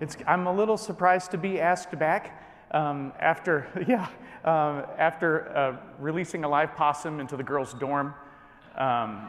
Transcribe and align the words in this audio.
It's, 0.00 0.16
I'm 0.26 0.46
a 0.46 0.52
little 0.52 0.78
surprised 0.78 1.30
to 1.32 1.38
be 1.38 1.60
asked 1.60 1.98
back 1.98 2.42
um, 2.70 3.12
after, 3.20 3.66
yeah, 3.86 4.08
um, 4.44 4.86
after 4.98 5.54
uh, 5.54 5.76
releasing 5.98 6.44
a 6.44 6.48
live 6.48 6.74
possum 6.74 7.20
into 7.20 7.36
the 7.36 7.42
girls' 7.42 7.74
dorm. 7.74 8.14
Um, 8.76 9.28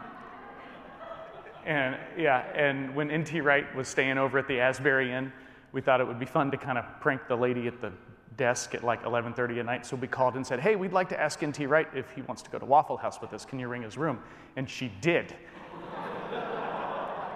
and 1.66 1.96
yeah, 2.16 2.40
and 2.54 2.94
when 2.94 3.10
N.T. 3.10 3.40
Wright 3.42 3.72
was 3.76 3.86
staying 3.86 4.16
over 4.16 4.38
at 4.38 4.48
the 4.48 4.60
Asbury 4.60 5.12
Inn, 5.12 5.32
we 5.72 5.80
thought 5.80 6.00
it 6.00 6.06
would 6.06 6.18
be 6.18 6.26
fun 6.26 6.50
to 6.50 6.56
kind 6.56 6.78
of 6.78 6.84
prank 7.00 7.28
the 7.28 7.36
lady 7.36 7.66
at 7.66 7.80
the 7.80 7.92
desk 8.36 8.74
at 8.74 8.82
like 8.82 9.02
11:30 9.04 9.60
at 9.60 9.66
night. 9.66 9.86
So 9.86 9.96
we 9.96 10.08
called 10.08 10.34
and 10.34 10.46
said, 10.46 10.58
"Hey, 10.58 10.74
we'd 10.74 10.92
like 10.92 11.08
to 11.10 11.20
ask 11.20 11.42
N.T. 11.42 11.66
Wright 11.66 11.88
if 11.94 12.10
he 12.10 12.22
wants 12.22 12.42
to 12.42 12.50
go 12.50 12.58
to 12.58 12.64
Waffle 12.64 12.96
House 12.96 13.20
with 13.20 13.32
us. 13.32 13.44
Can 13.44 13.58
you 13.58 13.68
ring 13.68 13.82
his 13.82 13.96
room?" 13.96 14.20
And 14.56 14.68
she 14.68 14.90
did. 15.00 15.36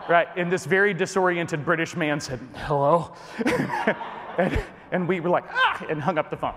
Right, 0.08 0.28
and 0.36 0.50
this 0.50 0.64
very 0.64 0.94
disoriented 0.94 1.64
British 1.64 1.96
man 1.96 2.20
said, 2.20 2.40
"Hello," 2.56 3.14
and, 4.38 4.62
and 4.92 5.08
we 5.08 5.20
were 5.20 5.30
like, 5.30 5.44
"Ah!" 5.50 5.84
and 5.88 6.00
hung 6.00 6.18
up 6.18 6.30
the 6.30 6.36
phone. 6.36 6.54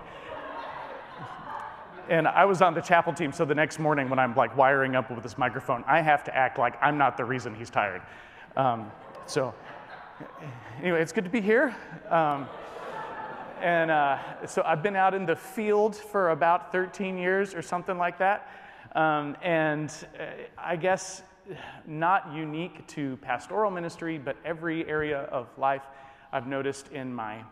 And 2.08 2.26
I 2.26 2.44
was 2.44 2.60
on 2.60 2.74
the 2.74 2.80
chapel 2.80 3.12
team, 3.12 3.30
so 3.30 3.44
the 3.44 3.54
next 3.54 3.78
morning 3.78 4.10
when 4.10 4.18
I'm 4.18 4.34
like 4.34 4.56
wiring 4.56 4.96
up 4.96 5.10
with 5.12 5.22
this 5.22 5.38
microphone, 5.38 5.84
I 5.86 6.00
have 6.00 6.24
to 6.24 6.36
act 6.36 6.58
like 6.58 6.74
I'm 6.82 6.98
not 6.98 7.16
the 7.16 7.24
reason 7.24 7.54
he's 7.54 7.70
tired. 7.70 8.02
Um, 8.56 8.90
so, 9.26 9.54
anyway, 10.80 11.00
it's 11.02 11.12
good 11.12 11.22
to 11.22 11.30
be 11.30 11.40
here. 11.40 11.74
Um, 12.08 12.48
and 13.60 13.90
uh, 13.90 14.18
so 14.46 14.62
I've 14.66 14.82
been 14.82 14.96
out 14.96 15.14
in 15.14 15.24
the 15.24 15.36
field 15.36 15.94
for 15.94 16.30
about 16.30 16.72
13 16.72 17.16
years 17.16 17.54
or 17.54 17.62
something 17.62 17.98
like 17.98 18.18
that. 18.18 18.48
Um, 18.96 19.36
and 19.42 19.94
uh, 20.18 20.24
I 20.58 20.76
guess 20.76 21.22
not 21.86 22.32
unique 22.34 22.86
to 22.88 23.16
pastoral 23.18 23.70
ministry, 23.70 24.18
but 24.18 24.36
every 24.44 24.88
area 24.88 25.22
of 25.32 25.48
life 25.58 25.82
I've 26.32 26.46
noticed 26.46 26.88
in 26.88 27.12
my 27.12 27.42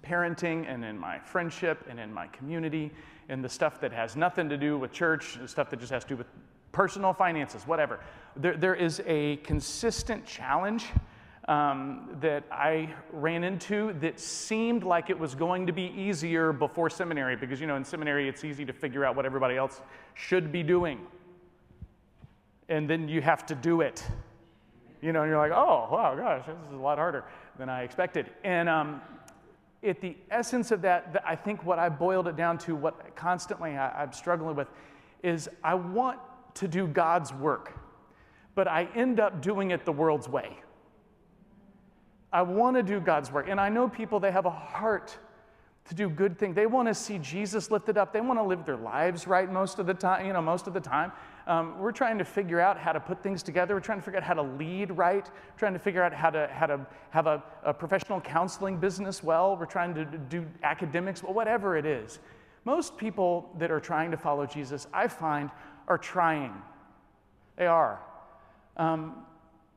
parenting 0.00 0.68
and 0.68 0.84
in 0.84 0.98
my 0.98 1.18
friendship 1.20 1.86
and 1.88 2.00
in 2.00 2.12
my 2.12 2.26
community 2.28 2.90
and 3.28 3.42
the 3.44 3.48
stuff 3.48 3.80
that 3.80 3.92
has 3.92 4.16
nothing 4.16 4.48
to 4.48 4.56
do 4.56 4.78
with 4.78 4.92
church, 4.92 5.38
the 5.40 5.48
stuff 5.48 5.70
that 5.70 5.80
just 5.80 5.92
has 5.92 6.02
to 6.04 6.08
do 6.10 6.16
with 6.16 6.26
personal 6.72 7.12
finances, 7.12 7.66
whatever. 7.66 8.00
There, 8.36 8.56
there 8.56 8.74
is 8.74 9.00
a 9.06 9.36
consistent 9.36 10.26
challenge 10.26 10.86
um, 11.46 12.16
that 12.20 12.44
I 12.50 12.94
ran 13.12 13.44
into 13.44 13.92
that 14.00 14.18
seemed 14.18 14.82
like 14.82 15.10
it 15.10 15.18
was 15.18 15.34
going 15.34 15.66
to 15.66 15.72
be 15.72 15.92
easier 15.96 16.52
before 16.52 16.90
seminary 16.90 17.36
because, 17.36 17.60
you 17.60 17.66
know, 17.66 17.76
in 17.76 17.84
seminary 17.84 18.28
it's 18.28 18.44
easy 18.44 18.64
to 18.64 18.72
figure 18.72 19.04
out 19.04 19.14
what 19.14 19.26
everybody 19.26 19.56
else 19.56 19.80
should 20.14 20.50
be 20.50 20.62
doing. 20.62 21.06
And 22.68 22.88
then 22.88 23.08
you 23.08 23.20
have 23.20 23.46
to 23.46 23.54
do 23.54 23.80
it. 23.80 24.04
You 25.02 25.12
know, 25.12 25.22
and 25.22 25.30
you're 25.30 25.38
like, 25.38 25.52
oh, 25.52 25.88
wow, 25.92 26.14
gosh, 26.16 26.46
this 26.46 26.56
is 26.68 26.72
a 26.72 26.82
lot 26.82 26.96
harder 26.96 27.24
than 27.58 27.68
I 27.68 27.82
expected. 27.82 28.30
And 28.42 28.68
um, 28.68 29.02
at 29.82 30.00
the 30.00 30.16
essence 30.30 30.70
of 30.70 30.80
that, 30.82 31.22
I 31.26 31.36
think 31.36 31.64
what 31.64 31.78
I 31.78 31.90
boiled 31.90 32.26
it 32.26 32.36
down 32.36 32.56
to, 32.58 32.74
what 32.74 33.14
constantly 33.14 33.76
I, 33.76 34.02
I'm 34.02 34.12
struggling 34.12 34.56
with, 34.56 34.68
is 35.22 35.48
I 35.62 35.74
want 35.74 36.20
to 36.54 36.68
do 36.68 36.86
God's 36.86 37.34
work, 37.34 37.78
but 38.54 38.66
I 38.66 38.88
end 38.94 39.20
up 39.20 39.42
doing 39.42 39.72
it 39.72 39.84
the 39.84 39.92
world's 39.92 40.28
way. 40.28 40.56
I 42.32 42.42
want 42.42 42.76
to 42.76 42.82
do 42.82 42.98
God's 42.98 43.30
work. 43.30 43.46
And 43.48 43.60
I 43.60 43.68
know 43.68 43.88
people, 43.88 44.20
they 44.20 44.32
have 44.32 44.46
a 44.46 44.50
heart 44.50 45.16
to 45.88 45.94
do 45.94 46.08
good 46.08 46.38
things. 46.38 46.54
They 46.54 46.66
want 46.66 46.88
to 46.88 46.94
see 46.94 47.18
Jesus 47.18 47.70
lifted 47.70 47.98
up. 47.98 48.12
They 48.12 48.20
want 48.20 48.38
to 48.38 48.42
live 48.42 48.64
their 48.64 48.76
lives 48.76 49.26
right 49.26 49.50
most 49.50 49.78
of 49.78 49.86
the 49.86 49.92
time, 49.92 50.26
you 50.26 50.32
know, 50.32 50.40
most 50.40 50.66
of 50.66 50.72
the 50.72 50.80
time. 50.80 51.12
Um, 51.46 51.78
we're 51.78 51.92
trying 51.92 52.16
to 52.18 52.24
figure 52.24 52.58
out 52.58 52.78
how 52.78 52.92
to 52.92 53.00
put 53.00 53.22
things 53.22 53.42
together. 53.42 53.74
We're 53.74 53.80
trying 53.80 53.98
to 53.98 54.04
figure 54.04 54.18
out 54.18 54.24
how 54.24 54.34
to 54.34 54.42
lead 54.42 54.92
right. 54.92 55.28
We're 55.28 55.58
trying 55.58 55.74
to 55.74 55.78
figure 55.78 56.02
out 56.02 56.14
how 56.14 56.30
to, 56.30 56.48
how 56.50 56.66
to 56.66 56.86
have 57.10 57.26
a, 57.26 57.42
a 57.64 57.74
professional 57.74 58.18
counseling 58.20 58.78
business 58.78 59.22
well. 59.22 59.56
We're 59.58 59.66
trying 59.66 59.94
to 59.94 60.06
do 60.06 60.46
academics, 60.62 61.22
well, 61.22 61.34
whatever 61.34 61.76
it 61.76 61.84
is. 61.84 62.18
Most 62.64 62.96
people 62.96 63.50
that 63.58 63.70
are 63.70 63.80
trying 63.80 64.10
to 64.10 64.16
follow 64.16 64.46
Jesus, 64.46 64.86
I 64.92 65.06
find, 65.08 65.50
are 65.86 65.98
trying. 65.98 66.54
They 67.56 67.66
are. 67.66 68.00
Um, 68.78 69.16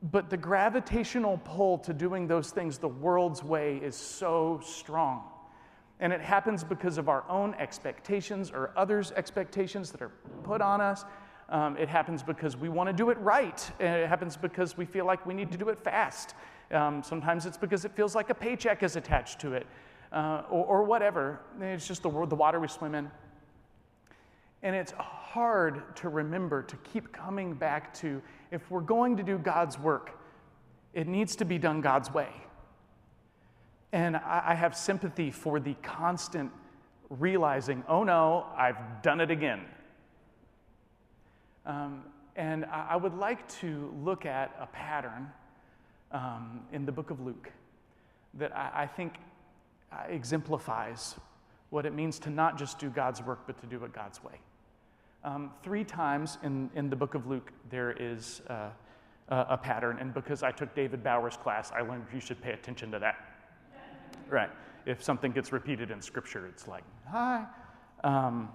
but 0.02 0.30
the 0.30 0.38
gravitational 0.38 1.38
pull 1.44 1.76
to 1.78 1.92
doing 1.92 2.26
those 2.26 2.50
things 2.50 2.78
the 2.78 2.88
world's 2.88 3.44
way 3.44 3.76
is 3.76 3.94
so 3.94 4.60
strong. 4.64 5.24
And 6.00 6.12
it 6.12 6.20
happens 6.20 6.62
because 6.62 6.98
of 6.98 7.08
our 7.08 7.24
own 7.28 7.54
expectations 7.54 8.50
or 8.50 8.70
others' 8.76 9.12
expectations 9.16 9.90
that 9.90 10.02
are 10.02 10.12
put 10.44 10.60
on 10.60 10.80
us. 10.80 11.04
Um, 11.48 11.76
it 11.76 11.88
happens 11.88 12.22
because 12.22 12.56
we 12.56 12.68
want 12.68 12.88
to 12.88 12.92
do 12.92 13.10
it 13.10 13.18
right. 13.18 13.70
And 13.80 13.96
it 13.96 14.08
happens 14.08 14.36
because 14.36 14.76
we 14.76 14.84
feel 14.84 15.06
like 15.06 15.24
we 15.26 15.34
need 15.34 15.50
to 15.50 15.58
do 15.58 15.70
it 15.70 15.78
fast. 15.82 16.34
Um, 16.70 17.02
sometimes 17.02 17.46
it's 17.46 17.56
because 17.56 17.84
it 17.84 17.92
feels 17.96 18.14
like 18.14 18.30
a 18.30 18.34
paycheck 18.34 18.82
is 18.82 18.96
attached 18.96 19.40
to 19.40 19.54
it 19.54 19.66
uh, 20.12 20.42
or, 20.50 20.64
or, 20.64 20.82
whatever. 20.82 21.40
It's 21.60 21.88
just 21.88 22.02
the, 22.02 22.10
the 22.26 22.34
water 22.34 22.60
we 22.60 22.68
swim 22.68 22.94
in. 22.94 23.10
And 24.62 24.76
it's 24.76 24.92
hard 24.92 25.96
to 25.96 26.08
remember 26.08 26.62
to 26.62 26.76
keep 26.78 27.12
coming 27.12 27.54
back 27.54 27.94
to 27.94 28.20
if 28.50 28.70
we're 28.70 28.80
going 28.80 29.16
to 29.16 29.22
do 29.22 29.38
God's 29.38 29.78
work, 29.78 30.18
it 30.94 31.06
needs 31.06 31.36
to 31.36 31.44
be 31.44 31.58
done 31.58 31.80
God's 31.80 32.12
way. 32.12 32.28
And 33.92 34.16
I, 34.16 34.54
have 34.54 34.76
sympathy 34.76 35.30
for 35.30 35.60
the 35.60 35.74
constant 35.82 36.50
realizing, 37.08 37.82
oh 37.88 38.04
no, 38.04 38.46
I've 38.54 39.02
done 39.02 39.20
it 39.20 39.30
again. 39.30 39.64
Um, 41.64 42.02
and 42.36 42.66
I, 42.66 42.96
would 42.96 43.14
like 43.14 43.48
to 43.60 43.92
look 44.02 44.26
at 44.26 44.54
a 44.60 44.66
pattern 44.66 45.30
um, 46.12 46.60
in 46.72 46.84
the 46.84 46.92
book 46.92 47.10
of 47.10 47.20
Luke 47.20 47.50
that 48.34 48.54
I, 48.54 48.82
I 48.82 48.86
think 48.86 49.14
uh, 49.90 50.02
exemplifies 50.08 51.14
what 51.70 51.86
it 51.86 51.94
means 51.94 52.18
to 52.20 52.30
not 52.30 52.58
just 52.58 52.78
do 52.78 52.90
God's 52.90 53.22
work, 53.22 53.40
but 53.46 53.58
to 53.60 53.66
do 53.66 53.82
it 53.84 53.92
God's 53.94 54.22
way. 54.22 54.38
Um, 55.24 55.50
three 55.62 55.84
times 55.84 56.38
in, 56.42 56.70
in 56.74 56.90
the 56.90 56.96
book 56.96 57.14
of 57.14 57.26
Luke, 57.26 57.52
there 57.70 57.92
is 57.98 58.40
uh, 58.48 58.70
a 59.28 59.56
pattern, 59.56 59.98
and 60.00 60.14
because 60.14 60.42
I 60.42 60.50
took 60.50 60.74
David 60.74 61.02
Bauer's 61.02 61.36
class, 61.36 61.70
I 61.72 61.80
learned 61.80 62.04
you 62.14 62.20
should 62.20 62.40
pay 62.40 62.52
attention 62.52 62.90
to 62.92 62.98
that. 63.00 63.27
Right. 64.28 64.50
If 64.86 65.02
something 65.02 65.32
gets 65.32 65.52
repeated 65.52 65.90
in 65.90 66.00
scripture, 66.00 66.46
it's 66.46 66.66
like, 66.66 66.84
hi. 67.06 67.44
Um, 68.04 68.48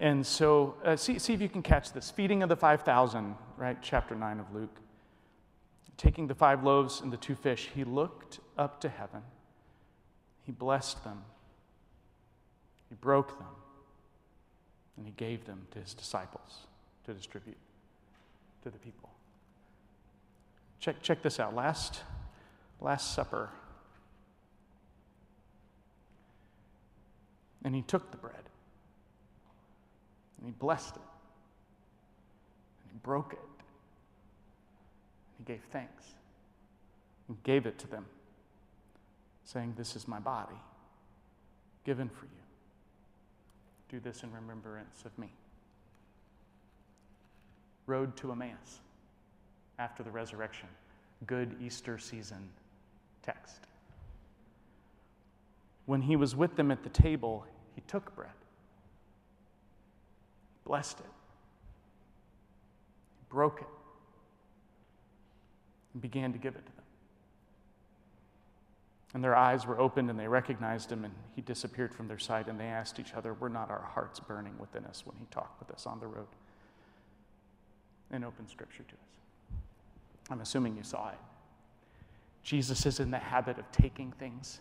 and 0.00 0.24
so, 0.24 0.74
uh, 0.84 0.96
see, 0.96 1.18
see 1.18 1.34
if 1.34 1.40
you 1.40 1.48
can 1.48 1.62
catch 1.62 1.92
this. 1.92 2.10
Feeding 2.10 2.42
of 2.42 2.48
the 2.48 2.56
5,000, 2.56 3.34
right? 3.56 3.76
Chapter 3.82 4.14
9 4.14 4.40
of 4.40 4.54
Luke. 4.54 4.76
Taking 5.96 6.28
the 6.28 6.34
five 6.34 6.62
loaves 6.62 7.00
and 7.00 7.12
the 7.12 7.16
two 7.16 7.34
fish, 7.34 7.70
he 7.74 7.82
looked 7.82 8.38
up 8.56 8.80
to 8.82 8.88
heaven. 8.88 9.22
He 10.44 10.52
blessed 10.52 11.02
them. 11.02 11.24
He 12.88 12.94
broke 12.94 13.36
them 13.38 13.48
and 14.96 15.06
he 15.06 15.12
gave 15.12 15.44
them 15.44 15.66
to 15.72 15.80
his 15.80 15.94
disciples 15.94 16.66
to 17.06 17.12
distribute 17.12 17.56
to 18.62 18.70
the 18.70 18.78
people. 18.78 19.10
Check, 20.80 21.02
check 21.02 21.22
this 21.22 21.40
out. 21.40 21.54
Last, 21.54 22.02
last 22.80 23.14
Supper. 23.14 23.50
And 27.68 27.74
he 27.74 27.82
took 27.82 28.10
the 28.10 28.16
bread 28.16 28.48
and 30.38 30.46
he 30.46 30.52
blessed 30.52 30.96
it 30.96 31.02
and 32.82 32.90
he 32.90 32.98
broke 33.02 33.34
it. 33.34 33.38
And 35.36 35.46
he 35.46 35.52
gave 35.52 35.62
thanks 35.70 36.14
and 37.28 37.36
gave 37.42 37.66
it 37.66 37.78
to 37.80 37.86
them, 37.86 38.06
saying, 39.44 39.74
This 39.76 39.96
is 39.96 40.08
my 40.08 40.18
body 40.18 40.56
given 41.84 42.08
for 42.08 42.24
you. 42.24 42.40
Do 43.90 44.00
this 44.00 44.22
in 44.22 44.32
remembrance 44.32 45.04
of 45.04 45.18
me. 45.18 45.28
Road 47.84 48.16
to 48.16 48.32
Emmaus 48.32 48.80
after 49.78 50.02
the 50.02 50.10
resurrection. 50.10 50.70
Good 51.26 51.54
Easter 51.60 51.98
season 51.98 52.48
text. 53.22 53.60
When 55.84 56.00
he 56.00 56.16
was 56.16 56.34
with 56.34 56.56
them 56.56 56.70
at 56.70 56.82
the 56.82 56.88
table, 56.88 57.44
he 57.78 57.82
took 57.86 58.12
bread, 58.16 58.32
blessed 60.64 60.98
it, 60.98 61.06
broke 63.28 63.60
it, 63.60 63.68
and 65.92 66.02
began 66.02 66.32
to 66.32 66.40
give 66.40 66.56
it 66.56 66.66
to 66.66 66.72
them. 66.72 66.84
And 69.14 69.22
their 69.22 69.36
eyes 69.36 69.64
were 69.64 69.78
opened 69.78 70.10
and 70.10 70.18
they 70.18 70.26
recognized 70.26 70.90
him, 70.90 71.04
and 71.04 71.14
he 71.36 71.40
disappeared 71.40 71.94
from 71.94 72.08
their 72.08 72.18
sight. 72.18 72.48
And 72.48 72.58
they 72.58 72.64
asked 72.64 72.98
each 72.98 73.14
other, 73.14 73.32
Were 73.34 73.48
not 73.48 73.70
our 73.70 73.88
hearts 73.94 74.18
burning 74.18 74.58
within 74.58 74.84
us 74.84 75.04
when 75.06 75.16
he 75.16 75.26
talked 75.30 75.60
with 75.60 75.70
us 75.70 75.86
on 75.86 76.00
the 76.00 76.08
road? 76.08 76.26
And 78.10 78.24
opened 78.24 78.50
scripture 78.50 78.82
to 78.82 78.94
us. 78.94 79.60
I'm 80.30 80.40
assuming 80.40 80.76
you 80.76 80.82
saw 80.82 81.10
it. 81.10 81.18
Jesus 82.42 82.86
is 82.86 82.98
in 82.98 83.12
the 83.12 83.18
habit 83.18 83.56
of 83.56 83.70
taking 83.70 84.10
things, 84.18 84.58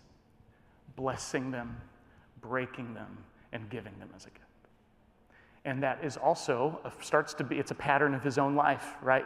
blessing 0.96 1.50
them, 1.50 1.81
breaking 2.48 2.94
them, 2.94 3.18
and 3.52 3.70
giving 3.70 3.98
them 4.00 4.10
as 4.16 4.26
a 4.26 4.30
gift. 4.30 4.44
And 5.66 5.84
that 5.84 6.04
is 6.04 6.18
also 6.18 6.80
starts 7.02 7.34
to 7.36 7.44
be, 7.44 7.58
it's 7.58 7.72
a 7.72 7.76
pattern 7.76 8.14
of 8.14 8.24
his 8.24 8.38
own 8.38 8.56
life, 8.56 8.96
right? 9.02 9.26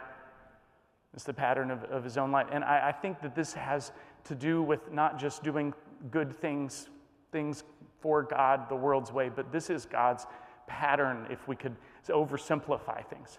It's 1.14 1.24
the 1.24 1.34
pattern 1.34 1.70
of, 1.70 1.84
of 1.84 2.02
his 2.02 2.16
own 2.16 2.32
life. 2.32 2.46
And 2.50 2.64
I, 2.64 2.88
I 2.88 2.92
think 2.92 3.20
that 3.20 3.34
this 3.34 3.52
has 3.52 3.92
to 4.24 4.34
do 4.34 4.62
with 4.62 4.90
not 4.90 5.18
just 5.18 5.42
doing 5.42 5.74
good 6.10 6.40
things, 6.40 6.88
things 7.30 7.64
for 8.00 8.22
God 8.22 8.68
the 8.68 8.76
world's 8.76 9.12
way, 9.12 9.28
but 9.28 9.52
this 9.52 9.70
is 9.70 9.84
God's 9.84 10.26
pattern, 10.66 11.26
if 11.30 11.46
we 11.46 11.54
could 11.54 11.76
oversimplify 12.08 13.06
things. 13.06 13.38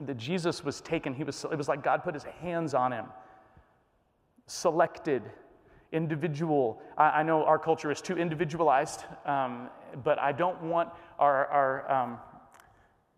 That 0.00 0.16
Jesus 0.16 0.64
was 0.64 0.80
taken, 0.80 1.14
he 1.14 1.24
was, 1.24 1.44
it 1.44 1.56
was 1.56 1.68
like 1.68 1.82
God 1.82 2.04
put 2.04 2.14
his 2.14 2.24
hands 2.24 2.74
on 2.74 2.92
him, 2.92 3.06
selected, 4.46 5.22
individual. 5.92 6.82
I, 6.96 7.20
I 7.20 7.22
know 7.22 7.44
our 7.44 7.58
culture 7.58 7.90
is 7.90 8.00
too 8.00 8.16
individualized, 8.16 9.04
um, 9.26 9.68
but 10.02 10.18
I 10.18 10.32
don't 10.32 10.60
want 10.62 10.88
our, 11.18 11.46
our 11.46 11.92
um, 11.92 12.18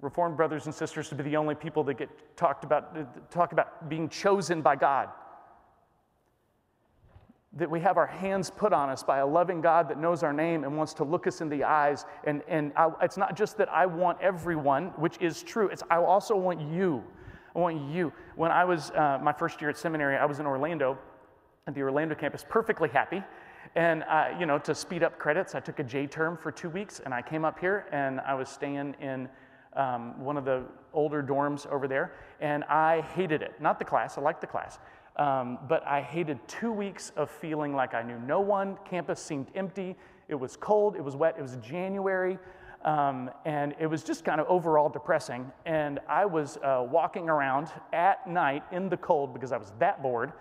Reformed 0.01 0.37
brothers 0.37 0.67
and 0.67 0.75
sisters 0.75 1.09
to 1.09 1.15
be 1.15 1.23
the 1.23 1.37
only 1.37 1.55
people 1.55 1.83
that 1.85 1.95
get 1.95 2.37
talked 2.37 2.63
about, 2.63 3.31
talk 3.31 3.53
about 3.53 3.89
being 3.89 4.11
chosen 4.11 4.61
by 4.61 4.77
God 4.77 5.09
that 7.57 7.71
we 7.71 7.81
have 7.81 7.97
our 7.97 8.07
hands 8.07 8.51
put 8.51 8.73
on 8.73 8.91
us 8.91 9.03
by 9.03 9.19
a 9.19 9.27
loving 9.27 9.61
God 9.61 9.89
that 9.89 9.99
knows 9.99 10.23
our 10.23 10.33
name 10.33 10.65
and 10.65 10.77
wants 10.77 10.93
to 10.95 11.05
look 11.05 11.27
us 11.27 11.41
in 11.41 11.49
the 11.49 11.63
eyes. 11.63 12.05
And, 12.25 12.43
and 12.49 12.73
I, 12.77 12.91
it's 13.03 13.17
not 13.17 13.37
just 13.37 13.57
that 13.59 13.69
I 13.69 13.87
want 13.87 14.21
everyone, 14.21 14.87
which 14.97 15.19
is 15.21 15.43
true, 15.43 15.69
it's 15.69 15.83
I 15.91 15.97
also 15.97 16.37
want 16.37 16.61
you. 16.61 17.03
I 17.55 17.61
want 17.61 17.81
you. 17.95 18.13
When 18.35 18.51
I 18.51 18.65
was 18.65 18.91
uh, 18.91 19.21
my 19.23 19.33
first 19.33 19.61
year 19.61 19.71
at 19.71 19.79
seminary, 19.79 20.17
I 20.17 20.25
was 20.25 20.41
in 20.41 20.47
Orlando 20.47 20.99
at 21.67 21.75
the 21.75 21.81
Orlando 21.81 22.15
campus, 22.15 22.45
perfectly 22.47 22.91
happy. 22.91 23.23
And, 23.75 24.03
uh, 24.03 24.27
you 24.39 24.45
know, 24.45 24.59
to 24.59 24.75
speed 24.75 25.03
up 25.03 25.19
credits, 25.19 25.55
I 25.55 25.61
took 25.61 25.79
a 25.79 25.83
J 25.83 26.07
term 26.07 26.37
for 26.37 26.53
two 26.53 26.69
weeks 26.69 27.01
and 27.03 27.15
I 27.15 27.23
came 27.23 27.43
up 27.43 27.59
here 27.59 27.87
and 27.91 28.21
I 28.21 28.35
was 28.35 28.51
staying 28.51 28.95
in 29.01 29.31
um, 29.75 30.23
one 30.23 30.37
of 30.37 30.45
the 30.45 30.65
older 30.93 31.23
dorms 31.23 31.67
over 31.69 31.89
there. 31.89 32.13
And 32.43 32.65
I 32.65 33.01
hated 33.15 33.41
it. 33.41 33.59
Not 33.63 33.79
the 33.79 33.85
class, 33.87 34.19
I 34.19 34.21
liked 34.21 34.43
the 34.43 34.47
class. 34.47 34.79
Um, 35.17 35.59
but 35.67 35.87
I 35.87 36.03
hated 36.03 36.39
two 36.47 36.71
weeks 36.71 37.13
of 37.17 37.31
feeling 37.31 37.75
like 37.75 37.95
I 37.95 38.03
knew 38.03 38.19
no 38.19 38.41
one. 38.41 38.77
Campus 38.85 39.19
seemed 39.19 39.47
empty. 39.55 39.97
It 40.29 40.35
was 40.35 40.57
cold, 40.57 40.97
it 40.97 41.03
was 41.03 41.17
wet, 41.17 41.37
it 41.39 41.43
was 41.43 41.57
January, 41.57 42.39
um, 42.85 43.31
and 43.45 43.75
it 43.79 43.87
was 43.87 44.03
just 44.03 44.25
kind 44.25 44.41
of 44.41 44.47
overall 44.49 44.91
depressing. 44.91 45.51
And 45.65 45.99
I 46.09 46.27
was 46.27 46.59
uh, 46.59 46.85
walking 46.87 47.31
around 47.31 47.69
at 47.95 48.27
night 48.27 48.65
in 48.71 48.91
the 48.91 48.97
cold 48.99 49.33
because 49.33 49.51
I 49.51 49.57
was 49.57 49.73
that 49.79 50.03
bored 50.03 50.33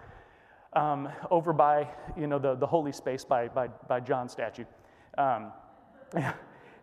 um, 0.75 1.09
over 1.31 1.53
by 1.53 1.87
you 2.17 2.27
know, 2.27 2.39
the, 2.39 2.55
the 2.55 2.67
holy 2.67 2.91
space 2.91 3.23
by, 3.23 3.47
by, 3.47 3.67
by 3.87 3.99
John's 3.99 4.31
statue. 4.31 4.65
Um, 5.17 5.51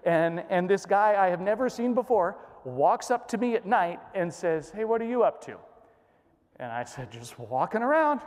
and, 0.04 0.44
and 0.48 0.68
this 0.68 0.86
guy 0.86 1.16
I 1.18 1.28
have 1.28 1.40
never 1.40 1.68
seen 1.68 1.94
before 1.94 2.36
walks 2.64 3.10
up 3.10 3.28
to 3.28 3.38
me 3.38 3.54
at 3.54 3.66
night 3.66 3.98
and 4.14 4.32
says, 4.32 4.70
Hey, 4.70 4.84
what 4.84 5.00
are 5.00 5.06
you 5.06 5.22
up 5.22 5.44
to? 5.46 5.56
And 6.58 6.70
I 6.70 6.84
said, 6.84 7.10
Just 7.10 7.38
walking 7.38 7.82
around. 7.82 8.20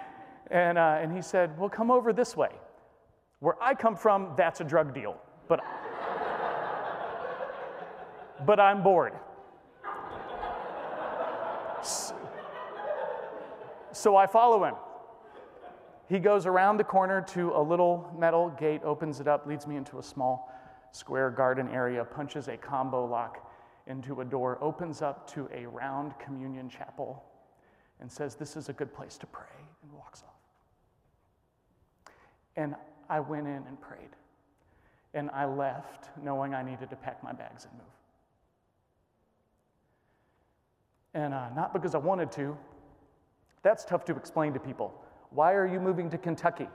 and, 0.50 0.78
uh, 0.78 0.98
and 1.00 1.14
he 1.14 1.22
said, 1.22 1.56
Well, 1.58 1.68
come 1.68 1.90
over 1.90 2.12
this 2.12 2.36
way. 2.36 2.50
Where 3.40 3.60
I 3.62 3.74
come 3.74 3.96
from, 3.96 4.32
that's 4.36 4.60
a 4.60 4.64
drug 4.64 4.94
deal. 4.94 5.16
But, 5.48 5.60
but 8.46 8.58
I'm 8.58 8.82
bored. 8.82 9.12
So, 11.82 12.16
so 13.92 14.16
I 14.16 14.26
follow 14.26 14.64
him. 14.64 14.74
He 16.08 16.18
goes 16.20 16.46
around 16.46 16.76
the 16.76 16.84
corner 16.84 17.20
to 17.30 17.52
a 17.54 17.62
little 17.62 18.12
metal 18.16 18.50
gate, 18.50 18.80
opens 18.84 19.20
it 19.20 19.26
up, 19.26 19.46
leads 19.46 19.66
me 19.66 19.76
into 19.76 19.98
a 19.98 20.02
small 20.02 20.52
square 20.92 21.30
garden 21.30 21.68
area, 21.68 22.04
punches 22.04 22.48
a 22.48 22.56
combo 22.56 23.04
lock 23.04 23.50
into 23.86 24.20
a 24.20 24.24
door, 24.24 24.58
opens 24.60 25.02
up 25.02 25.28
to 25.32 25.48
a 25.52 25.66
round 25.66 26.12
communion 26.18 26.68
chapel 26.68 27.24
and 28.00 28.10
says, 28.10 28.36
This 28.36 28.56
is 28.56 28.68
a 28.68 28.72
good 28.72 28.94
place 28.94 29.16
to 29.18 29.26
pray, 29.26 29.46
and 29.82 29.92
walks 29.92 30.22
off. 30.22 32.12
And 32.56 32.74
I 33.08 33.20
went 33.20 33.46
in 33.46 33.64
and 33.66 33.80
prayed. 33.80 34.10
And 35.14 35.30
I 35.30 35.46
left 35.46 36.10
knowing 36.22 36.54
I 36.54 36.62
needed 36.62 36.90
to 36.90 36.96
pack 36.96 37.22
my 37.22 37.32
bags 37.32 37.64
and 37.64 37.72
move. 37.72 37.82
And 41.14 41.34
uh, 41.34 41.48
not 41.54 41.72
because 41.72 41.94
I 41.94 41.98
wanted 41.98 42.30
to, 42.32 42.56
that's 43.62 43.84
tough 43.84 44.04
to 44.06 44.16
explain 44.16 44.52
to 44.52 44.60
people. 44.60 45.02
Why 45.36 45.52
are 45.52 45.66
you 45.66 45.78
moving 45.80 46.08
to 46.10 46.18
Kentucky? 46.18 46.66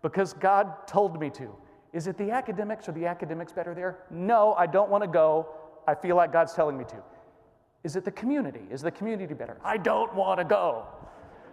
Because 0.00 0.34
God 0.34 0.86
told 0.86 1.20
me 1.20 1.30
to. 1.30 1.50
Is 1.92 2.06
it 2.06 2.16
the 2.16 2.30
academics? 2.30 2.88
Are 2.88 2.92
the 2.92 3.06
academics 3.06 3.52
better 3.52 3.74
there? 3.74 3.98
No, 4.08 4.54
I 4.54 4.68
don't 4.68 4.88
want 4.88 5.02
to 5.02 5.08
go. 5.08 5.48
I 5.88 5.96
feel 5.96 6.14
like 6.14 6.32
God's 6.32 6.54
telling 6.54 6.78
me 6.78 6.84
to. 6.84 6.96
Is 7.82 7.96
it 7.96 8.04
the 8.04 8.12
community? 8.12 8.60
Is 8.70 8.82
the 8.82 8.92
community 8.92 9.34
better? 9.34 9.58
I 9.64 9.78
don't 9.78 10.14
want 10.14 10.38
to 10.38 10.44
go. 10.44 10.86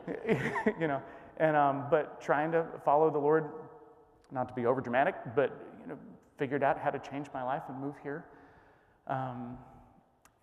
you 0.79 0.87
know, 0.87 1.01
and 1.37 1.55
um, 1.55 1.85
but 1.89 2.21
trying 2.21 2.51
to 2.51 2.63
follow 2.85 3.09
the 3.09 3.17
Lord, 3.17 3.49
not 4.31 4.47
to 4.47 4.53
be 4.53 4.67
over 4.67 4.81
dramatic, 4.81 5.15
but 5.35 5.51
you 5.81 5.87
know, 5.87 5.97
figured 6.37 6.61
out 6.61 6.77
how 6.77 6.91
to 6.91 6.99
change 6.99 7.25
my 7.33 7.41
life 7.41 7.63
and 7.69 7.79
move 7.79 7.95
here. 8.03 8.23
Um, 9.07 9.57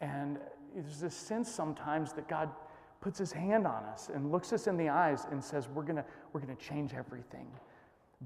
and 0.00 0.38
there's 0.75 0.99
this 0.99 1.15
sense 1.15 1.49
sometimes 1.49 2.12
that 2.15 2.26
God 2.26 2.50
puts 3.00 3.18
his 3.18 3.32
hand 3.32 3.66
on 3.66 3.84
us 3.84 4.10
and 4.12 4.32
looks 4.32 4.52
us 4.52 4.66
in 4.66 4.76
the 4.76 4.88
eyes 4.88 5.26
and 5.30 5.42
says, 5.42 5.68
We're 5.68 5.84
gonna, 5.84 6.04
we're 6.32 6.40
gonna 6.40 6.56
change 6.56 6.94
everything 6.94 7.46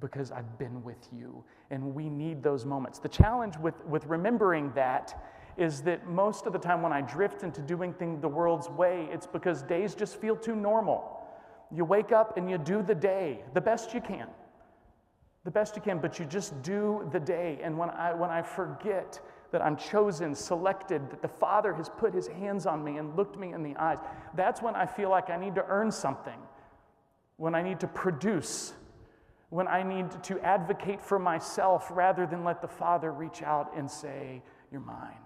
because 0.00 0.32
I've 0.32 0.58
been 0.58 0.82
with 0.82 1.08
you. 1.12 1.44
And 1.70 1.94
we 1.94 2.08
need 2.08 2.42
those 2.42 2.64
moments. 2.64 2.98
The 2.98 3.08
challenge 3.08 3.56
with, 3.58 3.84
with 3.86 4.06
remembering 4.06 4.72
that 4.74 5.22
is 5.58 5.82
that 5.82 6.08
most 6.08 6.46
of 6.46 6.52
the 6.52 6.58
time 6.58 6.80
when 6.82 6.92
I 6.92 7.02
drift 7.02 7.42
into 7.42 7.60
doing 7.60 7.92
things 7.92 8.20
the 8.20 8.28
world's 8.28 8.70
way, 8.70 9.08
it's 9.12 9.26
because 9.26 9.62
days 9.62 9.94
just 9.94 10.20
feel 10.20 10.34
too 10.34 10.56
normal. 10.56 11.20
You 11.70 11.84
wake 11.84 12.12
up 12.12 12.36
and 12.36 12.50
you 12.50 12.58
do 12.58 12.82
the 12.82 12.94
day 12.94 13.42
the 13.54 13.60
best 13.60 13.92
you 13.92 14.00
can. 14.00 14.28
The 15.44 15.50
best 15.50 15.74
you 15.76 15.82
can, 15.82 15.98
but 15.98 16.18
you 16.18 16.24
just 16.24 16.62
do 16.62 17.08
the 17.12 17.20
day. 17.20 17.58
And 17.62 17.76
when 17.76 17.90
I, 17.90 18.14
when 18.14 18.30
I 18.30 18.42
forget 18.42 19.20
that 19.52 19.62
I'm 19.62 19.76
chosen, 19.76 20.34
selected, 20.34 21.10
that 21.10 21.22
the 21.22 21.28
Father 21.28 21.72
has 21.74 21.88
put 21.88 22.12
his 22.12 22.26
hands 22.26 22.66
on 22.66 22.82
me 22.82 22.96
and 22.96 23.16
looked 23.16 23.38
me 23.38 23.52
in 23.52 23.62
the 23.62 23.76
eyes, 23.76 23.98
that's 24.34 24.60
when 24.60 24.74
I 24.74 24.86
feel 24.86 25.10
like 25.10 25.30
I 25.30 25.36
need 25.36 25.54
to 25.54 25.64
earn 25.68 25.92
something, 25.92 26.38
when 27.36 27.54
I 27.54 27.62
need 27.62 27.78
to 27.80 27.86
produce, 27.86 28.72
when 29.50 29.68
I 29.68 29.82
need 29.82 30.10
to 30.24 30.40
advocate 30.40 31.00
for 31.00 31.18
myself 31.18 31.88
rather 31.90 32.26
than 32.26 32.44
let 32.44 32.62
the 32.62 32.68
Father 32.68 33.12
reach 33.12 33.42
out 33.42 33.76
and 33.76 33.90
say, 33.90 34.42
You're 34.72 34.80
mine. 34.80 35.18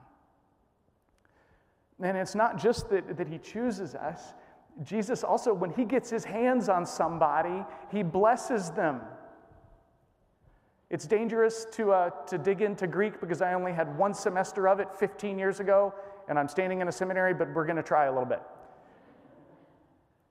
And 2.02 2.16
it's 2.16 2.34
not 2.34 2.58
just 2.58 2.90
that, 2.90 3.16
that 3.16 3.28
he 3.28 3.38
chooses 3.38 3.94
us. 3.94 4.34
Jesus 4.82 5.24
also, 5.24 5.54
when 5.54 5.70
he 5.70 5.84
gets 5.84 6.10
his 6.10 6.24
hands 6.24 6.68
on 6.68 6.84
somebody, 6.84 7.64
he 7.90 8.02
blesses 8.02 8.70
them. 8.70 9.00
It's 10.88 11.06
dangerous 11.06 11.66
to, 11.72 11.92
uh, 11.92 12.10
to 12.26 12.38
dig 12.38 12.62
into 12.62 12.86
Greek 12.86 13.20
because 13.20 13.42
I 13.42 13.54
only 13.54 13.72
had 13.72 13.96
one 13.98 14.14
semester 14.14 14.68
of 14.68 14.78
it 14.78 14.88
15 14.96 15.38
years 15.38 15.58
ago, 15.58 15.92
and 16.28 16.38
I'm 16.38 16.48
standing 16.48 16.80
in 16.80 16.88
a 16.88 16.92
seminary, 16.92 17.34
but 17.34 17.52
we're 17.52 17.66
going 17.66 17.76
to 17.76 17.82
try 17.82 18.04
a 18.04 18.10
little 18.12 18.24
bit. 18.24 18.42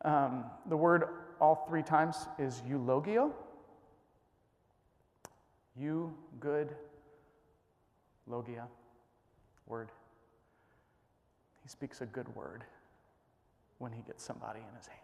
Um, 0.06 0.46
the 0.68 0.78
word 0.78 1.06
all 1.42 1.66
three 1.68 1.84
times 1.84 2.28
is 2.40 2.62
eulogio. 2.68 3.32
You, 5.76 6.14
good, 6.40 6.74
logia, 8.28 8.68
word. 9.68 9.92
He 11.64 11.70
speaks 11.70 12.00
a 12.00 12.06
good 12.06 12.34
word 12.34 12.64
when 13.80 13.92
he 13.92 14.02
gets 14.04 14.24
somebody 14.24 14.60
in 14.60 14.76
his 14.78 14.88
hands. 14.88 15.02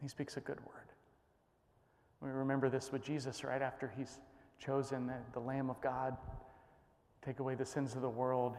He 0.00 0.08
speaks 0.08 0.36
a 0.36 0.40
good 0.40 0.58
word. 0.66 0.92
We 2.22 2.30
remember 2.30 2.68
this 2.68 2.92
with 2.92 3.02
Jesus 3.02 3.42
right 3.42 3.62
after 3.62 3.92
he's 3.96 4.20
chosen 4.58 5.06
the, 5.06 5.14
the 5.32 5.40
Lamb 5.40 5.70
of 5.70 5.80
God, 5.80 6.16
take 7.24 7.40
away 7.40 7.54
the 7.54 7.64
sins 7.64 7.94
of 7.94 8.02
the 8.02 8.08
world. 8.08 8.56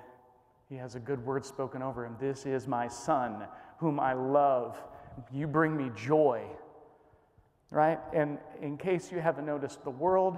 He 0.68 0.76
has 0.76 0.96
a 0.96 1.00
good 1.00 1.24
word 1.26 1.46
spoken 1.46 1.82
over 1.82 2.06
him. 2.06 2.18
This 2.20 2.46
is 2.46 2.68
my 2.68 2.88
son, 2.88 3.48
whom 3.78 4.00
I 4.00 4.14
love. 4.14 4.78
You 5.32 5.48
bring 5.48 5.78
me 5.78 5.92
joy. 5.96 6.44
Right? 7.72 8.00
And 8.14 8.38
in 8.62 8.78
case 8.78 9.12
you 9.12 9.20
haven't 9.20 9.46
noticed, 9.46 9.84
the 9.84 9.90
world 9.90 10.38